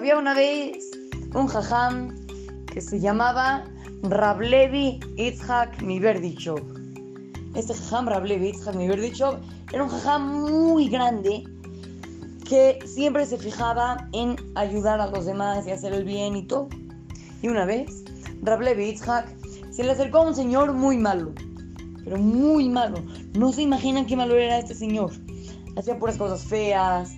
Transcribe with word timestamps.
Había 0.00 0.16
una 0.16 0.32
vez 0.32 0.90
un 1.34 1.46
jajam 1.46 2.16
que 2.72 2.80
se 2.80 3.00
llamaba 3.00 3.66
Rablevi 4.02 4.98
Itzhak 5.18 5.82
Miberdichov. 5.82 6.62
Este 7.54 7.74
jajam, 7.74 8.08
Rablevi 8.08 8.48
Itzhak 8.48 8.76
Miberdichov, 8.76 9.40
era 9.70 9.84
un 9.84 9.90
jajam 9.90 10.50
muy 10.50 10.88
grande 10.88 11.44
que 12.48 12.78
siempre 12.86 13.26
se 13.26 13.36
fijaba 13.36 14.08
en 14.14 14.36
ayudar 14.54 15.02
a 15.02 15.08
los 15.08 15.26
demás 15.26 15.66
y 15.66 15.72
hacer 15.72 15.92
el 15.92 16.04
bien 16.04 16.34
y 16.34 16.46
todo. 16.46 16.70
Y 17.42 17.48
una 17.48 17.66
vez, 17.66 18.02
Rablevi 18.40 18.92
Itzhak 18.92 19.28
se 19.70 19.84
le 19.84 19.90
acercó 19.90 20.20
a 20.20 20.28
un 20.28 20.34
señor 20.34 20.72
muy 20.72 20.96
malo, 20.96 21.34
pero 22.04 22.16
muy 22.16 22.70
malo. 22.70 23.04
No 23.34 23.52
se 23.52 23.60
imaginan 23.60 24.06
qué 24.06 24.16
malo 24.16 24.34
era 24.34 24.60
este 24.60 24.74
señor. 24.74 25.10
Hacía 25.76 25.98
puras 25.98 26.16
cosas 26.16 26.42
feas, 26.42 27.10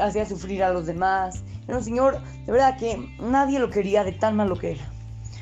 hacía 0.00 0.26
sufrir 0.26 0.62
a 0.62 0.72
los 0.72 0.86
demás. 0.86 1.42
Era 1.66 1.78
un 1.78 1.84
señor, 1.84 2.22
de 2.46 2.52
verdad, 2.52 2.78
que 2.78 2.96
nadie 3.20 3.58
lo 3.58 3.70
quería 3.70 4.04
de 4.04 4.12
tan 4.12 4.36
malo 4.36 4.58
que 4.58 4.72
era. 4.72 4.92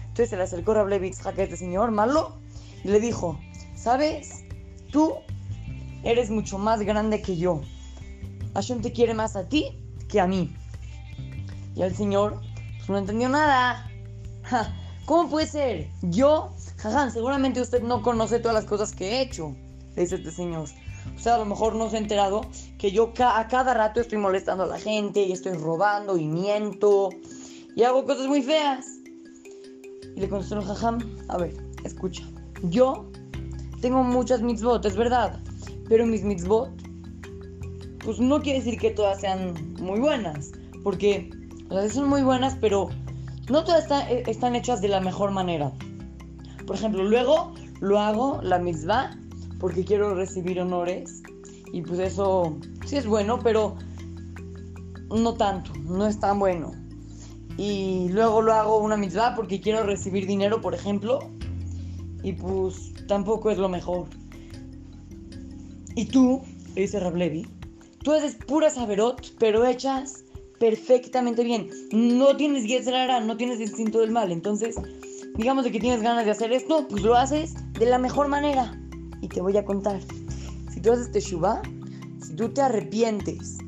Entonces 0.08 0.30
se 0.30 0.36
le 0.36 0.42
acercó 0.44 0.74
Rablevi 0.74 1.08
Itzhak 1.08 1.38
a 1.38 1.42
este 1.42 1.56
señor 1.56 1.90
malo 1.90 2.38
y 2.84 2.88
le 2.88 3.00
dijo, 3.00 3.38
¿sabes? 3.74 4.44
Tú 4.90 5.14
eres 6.02 6.30
mucho 6.30 6.58
más 6.58 6.80
grande 6.82 7.20
que 7.20 7.36
yo. 7.36 7.60
Hashem 8.54 8.80
te 8.80 8.92
quiere 8.92 9.12
más 9.12 9.36
a 9.36 9.48
ti 9.48 9.78
que 10.08 10.20
a 10.20 10.26
mí. 10.26 10.54
Y 11.74 11.82
el 11.82 11.94
señor 11.94 12.40
pues, 12.78 12.88
no 12.88 12.98
entendió 12.98 13.28
nada. 13.28 13.90
¿Cómo 15.04 15.28
puede 15.28 15.46
ser? 15.46 15.88
Yo, 16.02 16.52
jaján, 16.78 17.12
seguramente 17.12 17.60
usted 17.60 17.82
no 17.82 18.02
conoce 18.02 18.38
todas 18.40 18.54
las 18.54 18.64
cosas 18.64 18.92
que 18.92 19.08
he 19.08 19.20
hecho, 19.20 19.54
le 19.94 20.02
dice 20.02 20.16
este 20.16 20.30
señor. 20.30 20.68
O 21.14 21.18
sea, 21.18 21.36
a 21.36 21.38
lo 21.38 21.44
mejor 21.44 21.74
no 21.74 21.88
se 21.90 21.96
ha 21.96 22.00
enterado 22.00 22.42
que 22.78 22.90
yo 22.90 23.12
a 23.18 23.48
cada 23.48 23.74
rato 23.74 24.00
estoy 24.00 24.18
molestando 24.18 24.64
a 24.64 24.66
la 24.66 24.78
gente 24.78 25.22
y 25.22 25.32
estoy 25.32 25.52
robando 25.52 26.16
y 26.16 26.26
miento 26.26 27.10
y 27.74 27.82
hago 27.82 28.04
cosas 28.04 28.26
muy 28.26 28.42
feas. 28.42 28.86
Y 30.16 30.20
le 30.20 30.28
contestó 30.28 30.58
el 30.58 30.64
jajam, 30.64 30.98
a 31.28 31.36
ver, 31.36 31.54
escucha, 31.84 32.24
yo 32.64 33.06
tengo 33.80 34.02
muchas 34.02 34.40
mitzvot, 34.40 34.84
es 34.86 34.96
verdad, 34.96 35.38
pero 35.88 36.06
mis 36.06 36.22
mitzvot, 36.22 36.70
pues 38.02 38.18
no 38.18 38.40
quiere 38.40 38.60
decir 38.60 38.78
que 38.78 38.90
todas 38.90 39.20
sean 39.20 39.54
muy 39.78 40.00
buenas, 40.00 40.52
porque 40.82 41.30
las 41.68 41.92
son 41.92 42.08
muy 42.08 42.22
buenas, 42.22 42.56
pero 42.60 42.88
no 43.50 43.64
todas 43.64 43.90
eh, 44.10 44.22
están, 44.26 44.56
hechas 44.56 44.80
de 44.80 44.88
la 44.88 45.00
mejor 45.00 45.30
manera. 45.32 45.72
Por 46.66 46.76
ejemplo, 46.76 47.04
luego 47.04 47.52
lo 47.80 48.00
hago, 48.00 48.40
la 48.42 48.58
mitzvah, 48.58 49.16
porque 49.58 49.84
quiero 49.84 50.14
recibir 50.14 50.60
honores, 50.60 51.22
y 51.72 51.82
pues 51.82 51.98
eso 51.98 52.58
sí 52.86 52.96
es 52.96 53.06
bueno, 53.06 53.38
pero 53.42 53.76
no 55.10 55.34
tanto, 55.34 55.72
no 55.84 56.06
es 56.06 56.18
tan 56.18 56.38
bueno. 56.38 56.72
Y 57.58 58.08
luego 58.10 58.42
lo 58.42 58.52
hago 58.52 58.78
una 58.78 58.96
mitzvah 58.96 59.34
porque 59.34 59.60
quiero 59.60 59.82
recibir 59.82 60.26
dinero, 60.26 60.60
por 60.60 60.74
ejemplo, 60.74 61.20
y 62.22 62.32
pues 62.32 62.92
tampoco 63.06 63.50
es 63.50 63.58
lo 63.58 63.68
mejor. 63.68 64.08
Y 65.94 66.04
tú, 66.06 66.42
dice 66.74 67.00
Rablevi, 67.00 67.46
tú 68.02 68.12
haces 68.12 68.34
puras 68.34 68.74
saberot, 68.74 69.34
pero 69.38 69.64
hechas 69.64 70.24
perfectamente 70.58 71.44
bien. 71.44 71.68
No 71.92 72.36
tienes 72.36 72.66
Yetzerara, 72.66 73.20
no 73.20 73.36
tienes 73.36 73.60
instinto 73.60 74.00
del 74.00 74.10
mal. 74.10 74.30
Entonces, 74.32 74.76
digamos 75.36 75.64
de 75.64 75.72
que 75.72 75.80
tienes 75.80 76.02
ganas 76.02 76.24
de 76.24 76.32
hacer 76.32 76.52
esto, 76.52 76.86
pues 76.88 77.02
lo 77.02 77.14
haces 77.14 77.54
de 77.72 77.86
la 77.86 77.98
mejor 77.98 78.28
manera. 78.28 78.78
Y 79.20 79.28
te 79.28 79.40
voy 79.40 79.56
a 79.56 79.64
contar. 79.64 80.00
Si 80.72 80.80
tú 80.80 80.92
haces 80.92 81.10
Teshuvah, 81.10 81.62
si 82.22 82.34
tú 82.34 82.48
te 82.50 82.60
arrepientes 82.62 83.58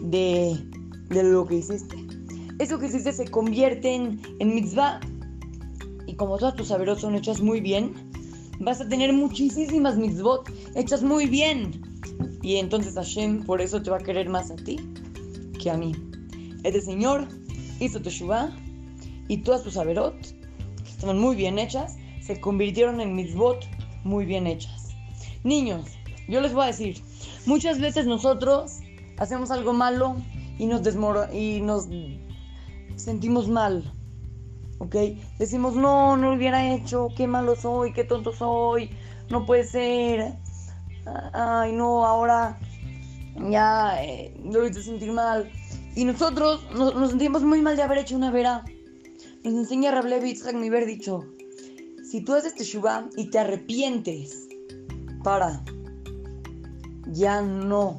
de, 0.00 0.58
de 1.08 1.22
lo 1.22 1.46
que 1.46 1.56
hiciste, 1.56 1.96
eso 2.58 2.78
que 2.78 2.86
hiciste 2.86 3.12
se 3.12 3.26
convierte 3.26 3.94
en, 3.94 4.20
en 4.38 4.54
mitzvah. 4.54 5.00
Y 6.06 6.14
como 6.14 6.38
todas 6.38 6.54
tus 6.54 6.68
saberos 6.68 7.00
son 7.00 7.14
hechas 7.14 7.40
muy 7.40 7.60
bien, 7.60 7.94
vas 8.60 8.80
a 8.80 8.88
tener 8.88 9.12
muchísimas 9.12 9.96
mitzvot 9.96 10.50
hechas 10.74 11.02
muy 11.02 11.26
bien. 11.26 11.80
Y 12.42 12.56
entonces 12.56 12.94
Hashem 12.94 13.44
por 13.44 13.60
eso 13.60 13.82
te 13.82 13.90
va 13.90 13.96
a 13.96 14.00
querer 14.00 14.28
más 14.28 14.50
a 14.50 14.56
ti 14.56 14.76
que 15.60 15.70
a 15.70 15.76
mí. 15.76 15.94
Este 16.62 16.80
señor 16.80 17.26
hizo 17.80 18.00
Teshuvah 18.00 18.50
y 19.28 19.38
todas 19.38 19.62
sus 19.62 19.74
saberot, 19.74 20.20
que 20.20 20.90
estaban 20.90 21.18
muy 21.18 21.36
bien 21.36 21.58
hechas, 21.58 21.96
se 22.20 22.40
convirtieron 22.40 23.00
en 23.00 23.14
mitzvot 23.14 23.66
muy 24.04 24.24
bien 24.24 24.46
hechas. 24.46 24.94
Niños, 25.42 25.84
yo 26.28 26.40
les 26.40 26.52
voy 26.52 26.64
a 26.64 26.66
decir, 26.68 27.02
muchas 27.46 27.80
veces 27.80 28.06
nosotros 28.06 28.78
hacemos 29.18 29.50
algo 29.50 29.72
malo 29.72 30.16
y 30.58 30.66
nos 30.66 30.82
desmoro 30.82 31.32
y 31.32 31.60
nos 31.60 31.88
sentimos 32.96 33.48
mal. 33.48 33.92
¿Ok? 34.78 34.96
Decimos, 35.38 35.74
no, 35.74 36.16
no 36.16 36.30
lo 36.30 36.36
hubiera 36.36 36.74
hecho, 36.74 37.08
qué 37.16 37.26
malo 37.26 37.56
soy, 37.56 37.92
qué 37.92 38.04
tonto 38.04 38.32
soy, 38.32 38.90
no 39.30 39.46
puede 39.46 39.64
ser. 39.64 40.34
Ay, 41.32 41.72
no, 41.72 42.04
ahora 42.04 42.58
ya 43.50 44.02
eh, 44.02 44.34
lo 44.44 44.66
hice 44.66 44.82
sentir 44.82 45.12
mal. 45.12 45.50
Y 45.94 46.04
nosotros 46.04 46.60
nos, 46.74 47.10
sentimos 47.10 47.42
muy 47.42 47.62
mal 47.62 47.76
de 47.76 47.82
haber 47.82 47.98
hecho 47.98 48.16
una 48.16 48.30
vera. 48.30 48.64
Nos 49.44 49.54
enseña 49.54 49.90
Rablevich 49.90 50.42
mi 50.54 50.68
haber 50.68 50.86
dicho, 50.86 51.24
si 52.04 52.20
tú 52.20 52.34
haces 52.34 52.54
teshuva 52.54 53.08
y 53.16 53.30
te 53.30 53.38
arrepientes 53.38 54.46
para 55.22 55.64
ya 57.06 57.42
no 57.42 57.98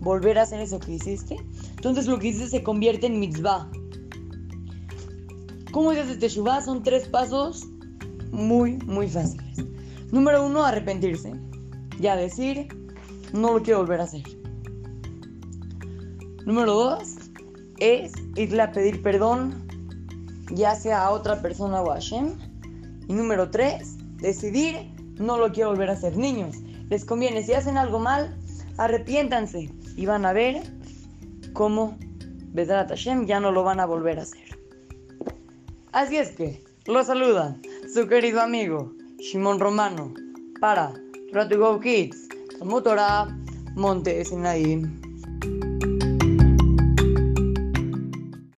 volver 0.00 0.38
a 0.38 0.42
hacer 0.42 0.60
eso 0.60 0.78
que 0.78 0.92
hiciste, 0.92 1.36
entonces 1.70 2.06
lo 2.06 2.18
que 2.18 2.28
hiciste 2.28 2.48
se 2.48 2.62
convierte 2.62 3.06
en 3.06 3.18
mitzvah. 3.18 3.70
¿Cómo 5.72 5.92
es 5.92 6.08
de 6.08 6.16
Teshuvah? 6.16 6.62
Son 6.62 6.82
tres 6.82 7.08
pasos 7.08 7.66
muy, 8.32 8.78
muy 8.78 9.08
fáciles. 9.08 9.58
Número 10.10 10.46
uno, 10.46 10.64
arrepentirse. 10.64 11.32
Ya 12.00 12.16
decir, 12.16 12.68
no 13.32 13.52
lo 13.54 13.62
quiero 13.62 13.80
volver 13.80 14.00
a 14.00 14.04
hacer. 14.04 14.22
Número 16.46 16.72
dos, 16.72 17.16
es 17.78 18.12
irle 18.36 18.62
a 18.62 18.72
pedir 18.72 19.02
perdón, 19.02 19.66
ya 20.50 20.74
sea 20.74 21.04
a 21.04 21.10
otra 21.10 21.42
persona 21.42 21.82
o 21.82 21.90
a 21.90 21.94
Hashem. 21.94 22.47
Y 23.08 23.14
número 23.14 23.50
tres, 23.50 23.96
decidir, 24.18 24.76
no 25.16 25.38
lo 25.38 25.50
quiero 25.50 25.70
volver 25.70 25.90
a 25.90 25.94
hacer. 25.94 26.16
Niños, 26.16 26.56
les 26.88 27.04
conviene, 27.04 27.42
si 27.42 27.54
hacen 27.54 27.76
algo 27.76 27.98
mal, 27.98 28.36
arrepiéntanse 28.76 29.70
y 29.96 30.06
van 30.06 30.24
a 30.24 30.32
ver 30.32 30.62
cómo 31.52 31.98
Vedrat 32.52 32.88
Hashem 32.88 33.26
ya 33.26 33.40
no 33.40 33.50
lo 33.50 33.64
van 33.64 33.80
a 33.80 33.86
volver 33.86 34.18
a 34.18 34.22
hacer. 34.22 34.58
Así 35.92 36.16
es 36.16 36.30
que, 36.30 36.62
lo 36.86 37.02
saluda 37.02 37.56
su 37.92 38.06
querido 38.06 38.40
amigo 38.40 38.92
Shimon 39.18 39.58
Romano 39.58 40.14
para 40.60 40.92
Ratu 41.32 41.58
Go 41.58 41.80
Kids, 41.80 42.28
Motora 42.64 43.26
Monte 43.74 44.24
Sinaí. 44.24 45.07